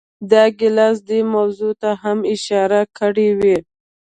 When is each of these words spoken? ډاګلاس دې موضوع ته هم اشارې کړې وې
ډاګلاس 0.29 0.97
دې 1.09 1.19
موضوع 1.33 1.73
ته 1.81 1.89
هم 2.01 2.19
اشارې 2.33 2.81
کړې 2.97 3.29
وې 3.39 3.57